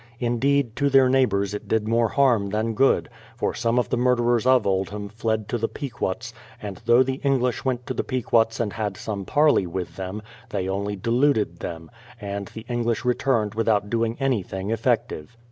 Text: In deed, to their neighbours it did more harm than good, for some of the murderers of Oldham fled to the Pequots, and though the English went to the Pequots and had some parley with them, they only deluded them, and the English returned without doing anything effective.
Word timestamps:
In 0.19 0.39
deed, 0.39 0.75
to 0.77 0.89
their 0.89 1.09
neighbours 1.09 1.53
it 1.53 1.67
did 1.67 1.87
more 1.87 2.07
harm 2.07 2.49
than 2.49 2.73
good, 2.73 3.07
for 3.37 3.53
some 3.53 3.77
of 3.77 3.89
the 3.89 3.97
murderers 3.97 4.47
of 4.47 4.65
Oldham 4.65 5.09
fled 5.09 5.47
to 5.49 5.59
the 5.59 5.67
Pequots, 5.67 6.33
and 6.59 6.81
though 6.85 7.03
the 7.03 7.21
English 7.23 7.63
went 7.63 7.85
to 7.85 7.93
the 7.93 8.03
Pequots 8.03 8.59
and 8.59 8.73
had 8.73 8.97
some 8.97 9.25
parley 9.25 9.67
with 9.67 9.97
them, 9.97 10.23
they 10.49 10.67
only 10.67 10.95
deluded 10.95 11.59
them, 11.59 11.91
and 12.19 12.47
the 12.47 12.65
English 12.67 13.05
returned 13.05 13.53
without 13.53 13.91
doing 13.91 14.17
anything 14.19 14.71
effective. 14.71 15.37